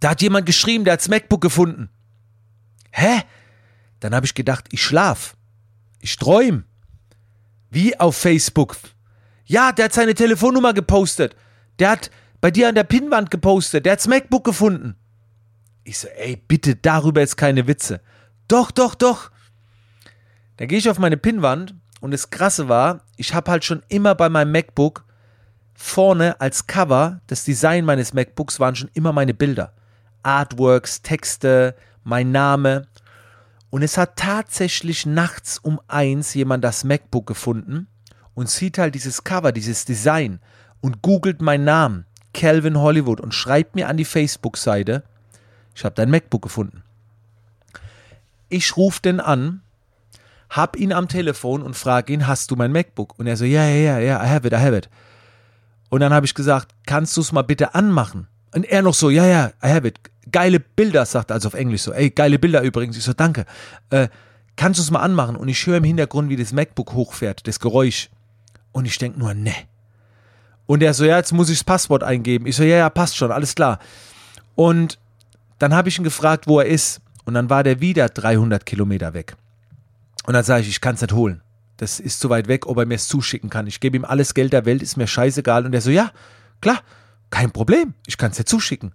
Da 0.00 0.10
hat 0.10 0.22
jemand 0.22 0.46
geschrieben, 0.46 0.84
der 0.84 0.94
hat's 0.94 1.08
MacBook 1.08 1.40
gefunden. 1.40 1.90
Hä? 2.92 3.22
Dann 4.00 4.14
habe 4.14 4.26
ich 4.26 4.34
gedacht, 4.34 4.66
ich 4.70 4.82
schlaf. 4.82 5.36
Ich 6.00 6.16
träum. 6.16 6.64
Wie 7.70 7.98
auf 7.98 8.16
Facebook. 8.16 8.76
Ja, 9.44 9.72
der 9.72 9.86
hat 9.86 9.92
seine 9.92 10.14
Telefonnummer 10.14 10.72
gepostet. 10.72 11.34
Der 11.78 11.90
hat 11.90 12.10
bei 12.40 12.50
dir 12.50 12.68
an 12.68 12.74
der 12.74 12.84
Pinnwand 12.84 13.30
gepostet. 13.30 13.84
Der 13.86 13.92
hat's 13.92 14.06
MacBook 14.06 14.44
gefunden. 14.44 14.94
Ich 15.84 15.98
so, 15.98 16.08
ey, 16.08 16.36
bitte 16.36 16.76
darüber 16.76 17.20
jetzt 17.20 17.36
keine 17.36 17.66
Witze. 17.66 18.00
Doch, 18.46 18.70
doch, 18.70 18.94
doch. 18.94 19.30
Dann 20.56 20.68
gehe 20.68 20.78
ich 20.78 20.90
auf 20.90 20.98
meine 20.98 21.16
Pinnwand 21.16 21.74
und 22.00 22.10
das 22.10 22.30
Krasse 22.30 22.68
war, 22.68 23.04
ich 23.16 23.34
habe 23.34 23.50
halt 23.50 23.64
schon 23.64 23.82
immer 23.88 24.14
bei 24.14 24.28
meinem 24.28 24.52
MacBook 24.52 25.04
vorne 25.74 26.40
als 26.40 26.66
Cover, 26.66 27.20
das 27.28 27.44
Design 27.44 27.84
meines 27.84 28.12
MacBooks 28.12 28.58
waren 28.58 28.74
schon 28.74 28.90
immer 28.94 29.12
meine 29.12 29.34
Bilder. 29.34 29.72
Artworks, 30.28 31.00
Texte, 31.00 31.74
mein 32.04 32.30
Name. 32.32 32.86
Und 33.70 33.82
es 33.82 33.96
hat 33.96 34.16
tatsächlich 34.16 35.06
nachts 35.06 35.58
um 35.58 35.80
eins 35.88 36.34
jemand 36.34 36.64
das 36.64 36.84
MacBook 36.84 37.26
gefunden 37.26 37.86
und 38.34 38.50
sieht 38.50 38.76
halt 38.78 38.94
dieses 38.94 39.24
Cover, 39.24 39.52
dieses 39.52 39.86
Design 39.86 40.40
und 40.80 41.00
googelt 41.02 41.40
meinen 41.40 41.64
Namen, 41.64 42.04
Calvin 42.34 42.78
Hollywood, 42.78 43.20
und 43.20 43.34
schreibt 43.34 43.74
mir 43.74 43.88
an 43.88 43.96
die 43.96 44.04
Facebook-Seite, 44.04 45.02
ich 45.74 45.84
habe 45.84 45.94
dein 45.94 46.10
MacBook 46.10 46.42
gefunden. 46.42 46.82
Ich 48.50 48.76
rufe 48.76 49.00
den 49.00 49.20
an, 49.20 49.62
hab 50.50 50.76
ihn 50.76 50.92
am 50.92 51.08
Telefon 51.08 51.62
und 51.62 51.74
frage 51.74 52.12
ihn, 52.12 52.26
hast 52.26 52.50
du 52.50 52.56
mein 52.56 52.72
MacBook? 52.72 53.18
Und 53.18 53.26
er 53.26 53.36
so, 53.36 53.44
ja, 53.44 53.66
ja, 53.66 53.76
ja, 53.76 53.98
ja, 53.98 54.24
I 54.24 54.28
have 54.28 54.46
it, 54.46 54.52
I 54.52 54.56
have 54.56 54.76
it. 54.76 54.90
Und 55.88 56.00
dann 56.00 56.12
habe 56.12 56.26
ich 56.26 56.34
gesagt, 56.34 56.74
kannst 56.86 57.16
du 57.16 57.22
es 57.22 57.32
mal 57.32 57.42
bitte 57.42 57.74
anmachen? 57.74 58.28
Und 58.54 58.64
er 58.64 58.82
noch 58.82 58.94
so, 58.94 59.10
ja, 59.10 59.26
ja, 59.26 59.52
I 59.62 59.68
have 59.68 59.86
it. 59.86 59.98
Geile 60.32 60.60
Bilder, 60.60 61.06
sagt 61.06 61.30
er 61.30 61.34
also 61.34 61.48
auf 61.48 61.54
Englisch 61.54 61.82
so. 61.82 61.92
Ey, 61.92 62.10
geile 62.10 62.38
Bilder 62.38 62.62
übrigens. 62.62 62.96
Ich 62.96 63.04
so, 63.04 63.12
danke. 63.12 63.44
Äh, 63.90 64.08
kannst 64.56 64.78
du 64.78 64.82
es 64.82 64.90
mal 64.90 65.00
anmachen? 65.00 65.36
Und 65.36 65.48
ich 65.48 65.66
höre 65.66 65.78
im 65.78 65.84
Hintergrund, 65.84 66.28
wie 66.28 66.36
das 66.36 66.52
MacBook 66.52 66.92
hochfährt, 66.92 67.46
das 67.46 67.60
Geräusch. 67.60 68.10
Und 68.72 68.86
ich 68.86 68.98
denke 68.98 69.18
nur, 69.18 69.34
ne. 69.34 69.54
Und 70.66 70.82
er 70.82 70.92
so, 70.92 71.04
ja, 71.04 71.16
jetzt 71.16 71.32
muss 71.32 71.48
ich 71.48 71.58
das 71.58 71.64
Passwort 71.64 72.02
eingeben. 72.02 72.46
Ich 72.46 72.56
so, 72.56 72.62
ja, 72.62 72.76
ja, 72.76 72.90
passt 72.90 73.16
schon, 73.16 73.32
alles 73.32 73.54
klar. 73.54 73.78
Und 74.54 74.98
dann 75.58 75.74
habe 75.74 75.88
ich 75.88 75.98
ihn 75.98 76.04
gefragt, 76.04 76.46
wo 76.46 76.60
er 76.60 76.66
ist. 76.66 77.00
Und 77.24 77.34
dann 77.34 77.50
war 77.50 77.62
der 77.62 77.80
wieder 77.80 78.08
300 78.08 78.66
Kilometer 78.66 79.14
weg. 79.14 79.36
Und 80.26 80.34
dann 80.34 80.44
sage 80.44 80.62
ich, 80.62 80.68
ich 80.68 80.80
kann 80.80 80.94
es 80.94 81.00
nicht 81.00 81.12
holen. 81.12 81.42
Das 81.78 82.00
ist 82.00 82.20
zu 82.20 82.28
weit 82.28 82.48
weg, 82.48 82.66
ob 82.66 82.76
er 82.78 82.86
mir 82.86 82.96
es 82.96 83.08
zuschicken 83.08 83.50
kann. 83.50 83.66
Ich 83.66 83.80
gebe 83.80 83.96
ihm 83.96 84.04
alles 84.04 84.34
Geld 84.34 84.52
der 84.52 84.66
Welt, 84.66 84.82
ist 84.82 84.96
mir 84.96 85.06
scheißegal. 85.06 85.64
Und 85.64 85.74
er 85.74 85.80
so, 85.80 85.90
ja, 85.90 86.10
klar, 86.60 86.80
kein 87.30 87.50
Problem, 87.50 87.94
ich 88.06 88.18
kann 88.18 88.32
es 88.32 88.36
dir 88.36 88.44
zuschicken. 88.44 88.92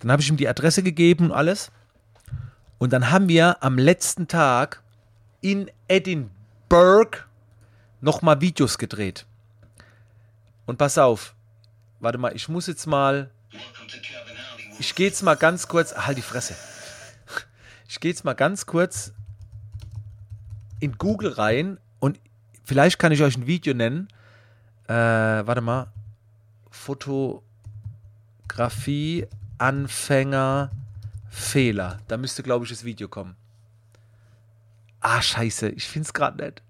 Dann 0.00 0.12
habe 0.12 0.22
ich 0.22 0.28
ihm 0.28 0.36
die 0.36 0.48
Adresse 0.48 0.82
gegeben 0.82 1.26
und 1.26 1.32
alles. 1.32 1.70
Und 2.78 2.92
dann 2.92 3.10
haben 3.10 3.28
wir 3.28 3.62
am 3.62 3.78
letzten 3.78 4.28
Tag 4.28 4.82
in 5.40 5.70
Edinburgh 5.88 7.24
nochmal 8.00 8.40
Videos 8.40 8.78
gedreht. 8.78 9.26
Und 10.66 10.78
pass 10.78 10.98
auf, 10.98 11.34
warte 12.00 12.18
mal, 12.18 12.34
ich 12.34 12.48
muss 12.48 12.66
jetzt 12.66 12.86
mal. 12.86 13.30
Ich 14.78 14.94
gehe 14.94 15.06
jetzt 15.06 15.22
mal 15.22 15.34
ganz 15.34 15.66
kurz. 15.66 15.96
Halt 15.96 16.18
die 16.18 16.22
Fresse. 16.22 16.54
Ich 17.88 18.00
gehe 18.00 18.10
jetzt 18.10 18.24
mal 18.24 18.34
ganz 18.34 18.66
kurz 18.66 19.12
in 20.78 20.98
Google 20.98 21.32
rein 21.32 21.78
und 21.98 22.20
vielleicht 22.64 22.98
kann 22.98 23.12
ich 23.12 23.22
euch 23.22 23.36
ein 23.36 23.46
Video 23.46 23.74
nennen. 23.74 24.08
Äh, 24.86 24.92
warte 24.92 25.62
mal. 25.62 25.90
Fotografie, 26.70 29.26
Anfänger, 29.58 30.70
Fehler. 31.30 31.98
Da 32.08 32.16
müsste, 32.16 32.42
glaube 32.42 32.64
ich, 32.64 32.70
das 32.70 32.84
Video 32.84 33.08
kommen. 33.08 33.36
Ah, 35.00 35.22
scheiße. 35.22 35.68
Ich 35.70 35.86
finde 35.86 36.06
es 36.06 36.12
gerade 36.12 36.44
nicht 36.44 36.62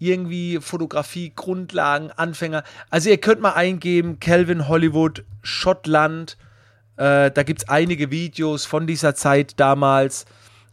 irgendwie 0.00 0.58
Fotografie, 0.60 1.32
Grundlagen, 1.36 2.10
Anfänger. 2.10 2.64
Also 2.88 3.10
ihr 3.10 3.18
könnt 3.18 3.40
mal 3.40 3.52
eingeben, 3.52 4.18
Calvin 4.18 4.66
Hollywood, 4.66 5.24
Schottland. 5.42 6.36
Äh, 6.96 7.30
da 7.30 7.42
gibt 7.44 7.62
es 7.62 7.68
einige 7.68 8.10
Videos 8.10 8.64
von 8.64 8.86
dieser 8.86 9.14
Zeit 9.14 9.60
damals, 9.60 10.24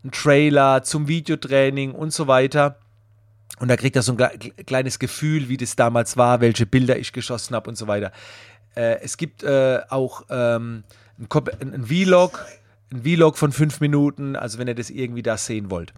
ein 0.04 0.12
Trailer 0.12 0.82
zum 0.82 1.08
Videotraining 1.10 1.92
und 1.92 2.14
so 2.14 2.28
weiter. 2.28 2.78
Und 3.60 3.68
da 3.68 3.76
kriegt 3.76 3.96
er 3.96 4.02
so 4.02 4.16
ein 4.16 4.40
kleines 4.66 4.98
Gefühl, 4.98 5.50
wie 5.50 5.58
das 5.58 5.76
damals 5.76 6.16
war, 6.16 6.40
welche 6.42 6.66
Bilder 6.66 6.98
ich 6.98 7.12
geschossen 7.12 7.56
habe 7.56 7.70
und 7.70 7.76
so 7.76 7.88
weiter. 7.88 8.12
Äh, 8.78 9.02
es 9.02 9.18
gibt 9.18 9.44
äh, 9.44 9.82
auch 9.90 10.24
ähm, 10.30 10.84
ein, 11.18 11.28
ein 11.74 11.88
Vlog, 11.88 12.46
ein 12.94 13.02
Vlog 13.02 13.38
von 13.38 13.52
fünf 13.52 13.82
Minuten, 13.82 14.36
also 14.36 14.60
wenn 14.60 14.68
ihr 14.68 14.76
das 14.76 14.92
irgendwie 14.92 15.24
da 15.24 15.36
sehen 15.36 15.72
wollt. 15.72 15.96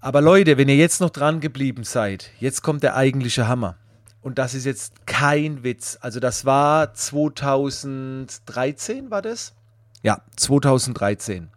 Aber 0.00 0.20
Leute, 0.20 0.56
wenn 0.58 0.68
ihr 0.68 0.76
jetzt 0.76 1.00
noch 1.00 1.10
dran 1.10 1.40
geblieben 1.40 1.82
seid, 1.82 2.30
jetzt 2.38 2.62
kommt 2.62 2.84
der 2.84 2.94
eigentliche 2.94 3.48
Hammer. 3.48 3.76
Und 4.22 4.38
das 4.38 4.54
ist 4.54 4.64
jetzt 4.64 5.06
kein 5.06 5.64
Witz. 5.64 5.98
Also 6.00 6.20
das 6.20 6.44
war 6.44 6.94
2013, 6.94 9.10
war 9.10 9.20
das? 9.20 9.54
Ja, 10.02 10.20
2013. 10.36 11.48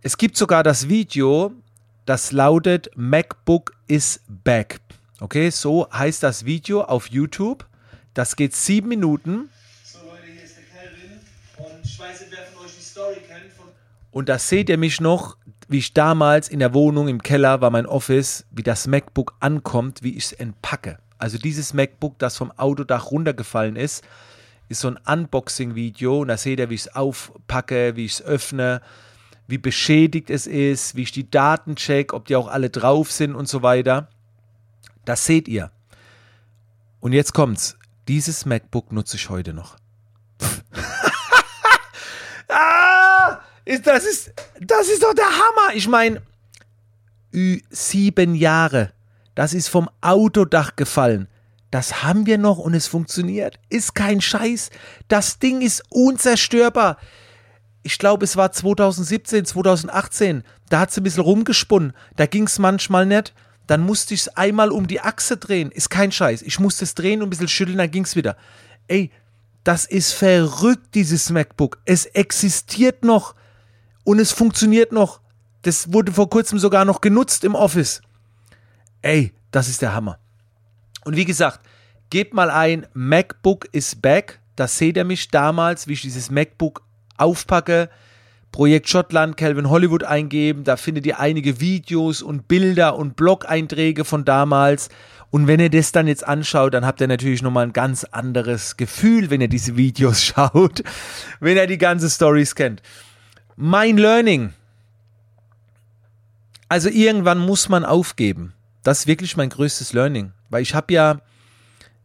Es 0.00 0.16
gibt 0.16 0.36
sogar 0.36 0.62
das 0.62 0.88
Video, 0.88 1.50
das 2.06 2.30
lautet 2.30 2.88
MacBook 2.94 3.74
is 3.88 4.20
back. 4.28 4.78
Okay, 5.18 5.50
so 5.50 5.90
heißt 5.90 6.22
das 6.22 6.44
Video 6.44 6.82
auf 6.82 7.08
YouTube. 7.08 7.66
Das 8.14 8.36
geht 8.36 8.54
sieben 8.54 8.88
Minuten. 8.88 9.50
So 9.84 9.98
Leute, 10.06 10.22
hier 10.32 10.44
ist 10.44 10.56
der 10.56 10.64
Calvin 10.64 11.20
und 11.58 11.84
ich 11.84 11.98
weiß 11.98 12.20
nicht, 12.20 12.32
wer 12.32 12.46
von 12.46 12.64
euch 12.64 12.74
die 12.76 12.84
Story 12.84 13.16
kennt. 13.26 13.52
und 14.12 14.28
da 14.28 14.38
seht 14.38 14.68
ihr 14.68 14.78
mich 14.78 15.00
noch 15.00 15.36
wie 15.68 15.78
ich 15.78 15.94
damals 15.94 16.48
in 16.48 16.58
der 16.58 16.74
Wohnung 16.74 17.08
im 17.08 17.22
Keller 17.22 17.60
war 17.60 17.70
mein 17.70 17.86
Office, 17.86 18.46
wie 18.50 18.62
das 18.62 18.86
MacBook 18.86 19.34
ankommt, 19.40 20.02
wie 20.02 20.16
ich 20.16 20.26
es 20.26 20.32
entpacke. 20.32 20.98
Also 21.18 21.38
dieses 21.38 21.72
MacBook, 21.74 22.18
das 22.18 22.36
vom 22.36 22.50
Autodach 22.52 23.10
runtergefallen 23.10 23.76
ist, 23.76 24.04
ist 24.68 24.80
so 24.80 24.88
ein 24.88 24.98
Unboxing-Video 25.06 26.20
und 26.20 26.28
da 26.28 26.36
seht 26.36 26.58
ihr, 26.58 26.70
wie 26.70 26.74
ich 26.74 26.82
es 26.82 26.94
aufpacke, 26.94 27.96
wie 27.96 28.04
ich 28.04 28.14
es 28.14 28.22
öffne, 28.22 28.82
wie 29.46 29.58
beschädigt 29.58 30.30
es 30.30 30.46
ist, 30.46 30.96
wie 30.96 31.02
ich 31.02 31.12
die 31.12 31.30
Daten 31.30 31.76
check, 31.76 32.12
ob 32.12 32.26
die 32.26 32.36
auch 32.36 32.48
alle 32.48 32.70
drauf 32.70 33.10
sind 33.10 33.34
und 33.34 33.48
so 33.48 33.62
weiter. 33.62 34.08
Das 35.04 35.26
seht 35.26 35.48
ihr. 35.48 35.70
Und 37.00 37.12
jetzt 37.12 37.34
kommt's. 37.34 37.76
Dieses 38.08 38.44
MacBook 38.44 38.92
nutze 38.92 39.16
ich 39.16 39.30
heute 39.30 39.54
noch. 39.54 39.76
ah! 42.48 43.40
Ist, 43.64 43.86
das, 43.86 44.04
ist, 44.04 44.32
das 44.60 44.88
ist 44.88 45.02
doch 45.02 45.14
der 45.14 45.24
Hammer. 45.24 45.74
Ich 45.74 45.88
meine, 45.88 46.20
sieben 47.70 48.34
Jahre. 48.34 48.92
Das 49.34 49.54
ist 49.54 49.68
vom 49.68 49.88
Autodach 50.00 50.76
gefallen. 50.76 51.28
Das 51.70 52.04
haben 52.04 52.26
wir 52.26 52.38
noch 52.38 52.58
und 52.58 52.74
es 52.74 52.86
funktioniert. 52.86 53.58
Ist 53.68 53.94
kein 53.94 54.20
Scheiß. 54.20 54.70
Das 55.08 55.38
Ding 55.38 55.60
ist 55.60 55.82
unzerstörbar. 55.88 56.98
Ich 57.82 57.98
glaube, 57.98 58.24
es 58.24 58.36
war 58.36 58.52
2017, 58.52 59.44
2018. 59.44 60.44
Da 60.68 60.80
hat 60.80 60.90
es 60.90 60.96
ein 60.98 61.02
bisschen 61.02 61.24
rumgesponnen. 61.24 61.92
Da 62.16 62.26
ging 62.26 62.44
es 62.44 62.58
manchmal 62.58 63.06
nicht. 63.06 63.34
Dann 63.66 63.80
musste 63.80 64.14
ich 64.14 64.20
es 64.20 64.28
einmal 64.28 64.70
um 64.70 64.86
die 64.86 65.00
Achse 65.00 65.36
drehen. 65.36 65.70
Ist 65.70 65.90
kein 65.90 66.12
Scheiß. 66.12 66.42
Ich 66.42 66.60
musste 66.60 66.84
es 66.84 66.94
drehen 66.94 67.22
und 67.22 67.28
ein 67.28 67.30
bisschen 67.30 67.48
schütteln, 67.48 67.78
dann 67.78 67.90
ging 67.90 68.04
es 68.04 68.16
wieder. 68.16 68.36
Ey, 68.88 69.10
das 69.64 69.86
ist 69.86 70.12
verrückt, 70.12 70.94
dieses 70.94 71.30
MacBook. 71.30 71.78
Es 71.84 72.04
existiert 72.06 73.04
noch. 73.04 73.34
Und 74.04 74.18
es 74.18 74.32
funktioniert 74.32 74.92
noch. 74.92 75.20
Das 75.62 75.92
wurde 75.92 76.12
vor 76.12 76.28
kurzem 76.28 76.58
sogar 76.58 76.84
noch 76.84 77.00
genutzt 77.00 77.42
im 77.44 77.54
Office. 77.54 78.02
Ey, 79.00 79.32
das 79.50 79.68
ist 79.68 79.80
der 79.80 79.94
Hammer. 79.94 80.18
Und 81.04 81.16
wie 81.16 81.24
gesagt, 81.24 81.60
gebt 82.10 82.34
mal 82.34 82.50
ein, 82.50 82.86
MacBook 82.92 83.66
is 83.72 83.94
back. 83.94 84.40
Da 84.56 84.68
seht 84.68 84.98
ihr 84.98 85.04
mich 85.04 85.28
damals, 85.28 85.88
wie 85.88 85.94
ich 85.94 86.02
dieses 86.02 86.30
MacBook 86.30 86.82
aufpacke. 87.16 87.88
Projekt 88.54 88.88
Schottland, 88.88 89.36
Calvin 89.36 89.68
Hollywood 89.68 90.04
eingeben. 90.04 90.62
Da 90.62 90.76
findet 90.76 91.06
ihr 91.06 91.18
einige 91.18 91.58
Videos 91.58 92.22
und 92.22 92.46
Bilder 92.46 92.96
und 92.96 93.16
Blog-Einträge 93.16 94.04
von 94.04 94.24
damals. 94.24 94.90
Und 95.32 95.48
wenn 95.48 95.58
ihr 95.58 95.70
das 95.70 95.90
dann 95.90 96.06
jetzt 96.06 96.24
anschaut, 96.24 96.72
dann 96.72 96.86
habt 96.86 97.00
ihr 97.00 97.08
natürlich 97.08 97.42
nochmal 97.42 97.66
ein 97.66 97.72
ganz 97.72 98.04
anderes 98.04 98.76
Gefühl, 98.76 99.28
wenn 99.30 99.40
ihr 99.40 99.48
diese 99.48 99.76
Videos 99.76 100.22
schaut, 100.24 100.84
wenn 101.40 101.56
ihr 101.56 101.66
die 101.66 101.78
ganzen 101.78 102.08
Stories 102.08 102.54
kennt. 102.54 102.80
Mein 103.56 103.96
Learning. 103.96 104.52
Also 106.68 106.90
irgendwann 106.90 107.40
muss 107.40 107.68
man 107.68 107.84
aufgeben. 107.84 108.52
Das 108.84 109.00
ist 109.00 109.06
wirklich 109.08 109.36
mein 109.36 109.48
größtes 109.48 109.94
Learning, 109.94 110.30
weil 110.48 110.62
ich 110.62 110.76
habe 110.76 110.94
ja 110.94 111.22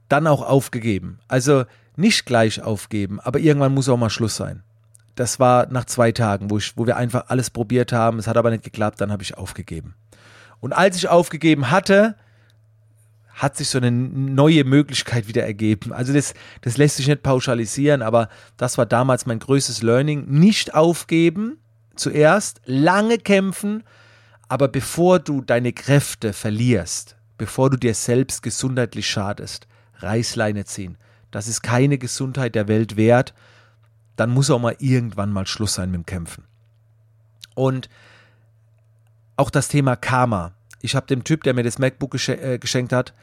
dann 0.07 0.25
auch 0.25 0.41
aufgegeben. 0.41 1.19
Also 1.27 1.65
nicht 1.95 2.25
gleich 2.25 2.63
aufgeben, 2.63 3.19
aber 3.19 3.37
irgendwann 3.37 3.75
muss 3.75 3.87
auch 3.87 3.97
mal 3.97 4.09
Schluss 4.09 4.35
sein. 4.35 4.63
Das 5.19 5.37
war 5.37 5.67
nach 5.69 5.83
zwei 5.83 6.13
Tagen, 6.13 6.49
wo, 6.49 6.59
ich, 6.59 6.77
wo 6.77 6.87
wir 6.87 6.95
einfach 6.95 7.25
alles 7.27 7.49
probiert 7.49 7.91
haben. 7.91 8.19
Es 8.19 8.27
hat 8.27 8.37
aber 8.37 8.51
nicht 8.51 8.63
geklappt, 8.63 9.01
dann 9.01 9.11
habe 9.11 9.21
ich 9.21 9.37
aufgegeben. 9.37 9.93
Und 10.61 10.71
als 10.71 10.95
ich 10.95 11.09
aufgegeben 11.09 11.69
hatte, 11.69 12.15
hat 13.33 13.57
sich 13.57 13.67
so 13.67 13.79
eine 13.79 13.91
neue 13.91 14.63
Möglichkeit 14.63 15.27
wieder 15.27 15.43
ergeben. 15.43 15.91
Also 15.91 16.13
das, 16.13 16.33
das 16.61 16.77
lässt 16.77 16.95
sich 16.95 17.09
nicht 17.09 17.21
pauschalisieren, 17.21 18.01
aber 18.01 18.29
das 18.55 18.77
war 18.77 18.85
damals 18.85 19.25
mein 19.25 19.39
größtes 19.39 19.81
Learning. 19.81 20.23
Nicht 20.29 20.73
aufgeben, 20.73 21.57
zuerst 21.97 22.61
lange 22.63 23.17
kämpfen, 23.17 23.83
aber 24.47 24.69
bevor 24.69 25.19
du 25.19 25.41
deine 25.41 25.73
Kräfte 25.73 26.31
verlierst, 26.31 27.17
bevor 27.37 27.69
du 27.69 27.75
dir 27.75 27.93
selbst 27.93 28.41
gesundheitlich 28.41 29.09
schadest, 29.09 29.67
Reißleine 29.95 30.63
ziehen. 30.63 30.97
Das 31.29 31.49
ist 31.49 31.61
keine 31.61 31.97
Gesundheit 31.97 32.55
der 32.55 32.69
Welt 32.69 32.95
wert. 32.95 33.33
Dann 34.19 34.31
muss 34.31 34.49
auch 34.49 34.59
mal 34.59 34.75
irgendwann 34.79 35.31
mal 35.31 35.47
Schluss 35.47 35.75
sein 35.75 35.91
mit 35.91 36.01
dem 36.01 36.05
Kämpfen. 36.05 36.43
Und 37.55 37.89
auch 39.35 39.49
das 39.49 39.67
Thema 39.67 39.95
Karma 39.95 40.53
ich 40.81 40.95
habe 40.95 41.07
dem 41.07 41.23
Typ, 41.23 41.43
der 41.43 41.53
mir 41.53 41.63
das 41.63 41.79
MacBook 41.79 42.15
äh, 42.27 42.57
geschenkt 42.57 42.93
hat, 42.93 43.13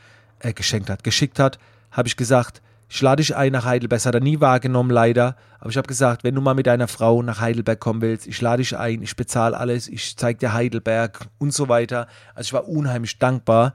äh, 0.40 0.52
geschenkt 0.52 0.90
hat, 0.90 1.04
geschickt 1.04 1.38
hat, 1.38 1.58
habe 1.90 2.08
ich 2.08 2.16
gesagt, 2.16 2.62
ich 2.88 3.02
lade 3.02 3.20
dich 3.20 3.34
ein 3.34 3.52
nach 3.52 3.64
Heidelberg. 3.64 3.98
Das 3.98 4.06
hat 4.06 4.14
er 4.14 4.20
nie 4.20 4.40
wahrgenommen, 4.40 4.90
leider. 4.90 5.36
Aber 5.58 5.70
ich 5.70 5.76
habe 5.76 5.88
gesagt, 5.88 6.22
wenn 6.22 6.34
du 6.34 6.40
mal 6.40 6.54
mit 6.54 6.68
deiner 6.68 6.86
Frau 6.86 7.20
nach 7.22 7.40
Heidelberg 7.40 7.80
kommen 7.80 8.00
willst, 8.00 8.26
ich 8.28 8.40
lade 8.40 8.62
dich 8.62 8.76
ein, 8.76 9.02
ich 9.02 9.16
bezahle 9.16 9.56
alles, 9.56 9.88
ich 9.88 10.16
zeige 10.16 10.38
dir 10.38 10.52
Heidelberg 10.52 11.26
und 11.38 11.52
so 11.52 11.68
weiter. 11.68 12.06
Also 12.34 12.48
ich 12.48 12.52
war 12.52 12.68
unheimlich 12.68 13.18
dankbar. 13.18 13.74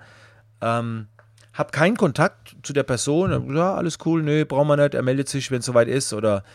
Ähm, 0.62 1.08
habe 1.54 1.72
keinen 1.72 1.98
Kontakt 1.98 2.56
zu 2.64 2.72
der 2.72 2.84
Person. 2.84 3.54
Ja, 3.54 3.76
alles 3.76 3.98
cool, 4.06 4.24
nö, 4.24 4.46
brauchen 4.46 4.70
wir 4.70 4.78
nicht. 4.78 4.94
Er 4.94 5.04
meldet 5.04 5.28
sich, 5.28 5.52
wenn 5.52 5.60
es 5.60 5.66
soweit 5.66 5.90
ist. 5.90 6.14
Oder 6.14 6.46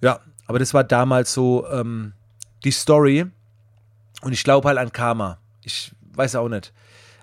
ja, 0.00 0.20
aber 0.46 0.58
das 0.58 0.74
war 0.74 0.84
damals 0.84 1.32
so 1.32 1.66
ähm, 1.68 2.12
die 2.64 2.70
Story. 2.72 3.26
Und 4.22 4.32
ich 4.32 4.44
glaube 4.44 4.68
halt 4.68 4.78
an 4.78 4.92
Karma. 4.92 5.38
Ich 5.62 5.92
weiß 6.14 6.36
auch 6.36 6.48
nicht. 6.48 6.72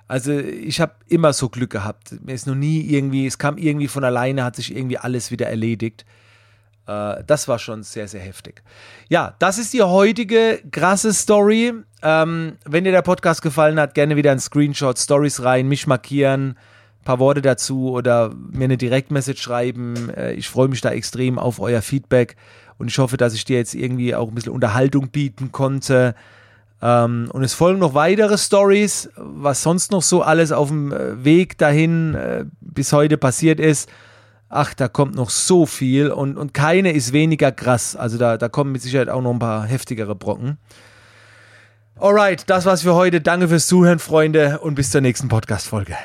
Also 0.08 0.32
ich 0.32 0.80
habe 0.80 0.94
immer 1.08 1.34
so 1.34 1.50
Glück 1.50 1.70
gehabt. 1.70 2.16
Mir 2.24 2.34
ist 2.34 2.48
noch 2.48 2.56
nie 2.56 2.82
irgendwie, 2.82 3.28
es 3.28 3.38
kam 3.38 3.58
irgendwie 3.58 3.88
von 3.88 4.04
alleine, 4.04 4.44
hat 4.44 4.56
sich 4.56 4.76
irgendwie 4.76 4.98
alles 4.98 5.32
wieder 5.32 5.48
erledigt. 5.48 6.06
Äh, 6.88 7.24
das 7.28 7.48
war 7.48 7.60
schon 7.60 7.84
sehr, 7.84 8.08
sehr 8.08 8.22
heftig. 8.22 8.64
Ja, 9.10 9.36
das 9.40 9.58
ist 9.58 9.74
die 9.74 9.84
heutige 9.84 10.62
krasse 10.72 11.14
Story. 11.14 11.74
Ähm, 12.02 12.58
wenn 12.66 12.84
dir 12.86 12.92
der 12.92 13.02
Podcast 13.02 13.42
gefallen 13.42 13.80
hat, 13.80 13.94
gerne 13.94 14.16
wieder 14.16 14.32
ein 14.32 14.40
Screenshot, 14.40 14.98
Stories 14.98 15.44
rein, 15.44 15.68
mich 15.68 15.88
markieren, 15.88 16.58
paar 17.04 17.20
Worte 17.20 17.42
dazu 17.42 17.92
oder 17.92 18.34
mir 18.34 18.66
eine 18.66 18.78
Direktmessage 18.78 19.42
schreiben. 19.42 20.10
Äh, 20.10 20.34
ich 20.34 20.48
freue 20.48 20.70
mich 20.70 20.82
da 20.82 20.92
extrem 20.92 21.38
auf 21.38 21.60
euer 21.60 21.82
Feedback 21.82 22.38
und 22.78 22.88
ich 22.88 22.98
hoffe, 22.98 23.18
dass 23.18 23.34
ich 23.34 23.46
dir 23.46 23.58
jetzt 23.58 23.76
irgendwie 23.76 24.16
auch 24.16 24.30
ein 24.30 24.36
bisschen 24.36 24.54
Unterhaltung 24.54 25.10
bieten 25.10 25.52
konnte. 25.52 26.16
Ähm, 26.82 27.30
und 27.32 27.44
es 27.44 27.54
folgen 27.54 27.80
noch 27.80 27.94
weitere 27.94 28.38
Stories, 28.38 29.10
was 29.16 29.64
sonst 29.64 29.92
noch 29.92 30.04
so 30.04 30.22
alles 30.22 30.52
auf 30.52 30.68
dem 30.68 30.92
äh, 30.92 31.24
Weg 31.24 31.58
dahin 31.58 32.14
äh, 32.14 32.46
bis 32.62 32.94
heute 32.94 33.18
passiert 33.18 33.60
ist. 33.60 33.90
Ach, 34.50 34.74
da 34.74 34.88
kommt 34.88 35.16
noch 35.16 35.30
so 35.30 35.66
viel 35.66 36.10
und, 36.10 36.38
und 36.38 36.54
keine 36.54 36.92
ist 36.94 37.12
weniger 37.12 37.52
krass. 37.52 37.96
Also 37.96 38.18
da, 38.18 38.38
da 38.38 38.48
kommen 38.48 38.72
mit 38.72 38.82
Sicherheit 38.82 39.10
auch 39.10 39.22
noch 39.22 39.34
ein 39.34 39.40
paar 39.40 39.66
heftigere 39.66 40.16
Brocken. 40.16 40.58
Alright, 42.00 42.50
das 42.50 42.66
war's 42.66 42.84
für 42.84 42.94
heute. 42.94 43.22
Danke 43.22 43.48
fürs 43.48 43.68
Zuhören, 43.68 44.00
Freunde, 44.00 44.60
und 44.60 44.76
bis 44.76 44.92
zur 44.92 45.02
nächsten 45.02 45.30
Podcast-Folge. 45.30 45.98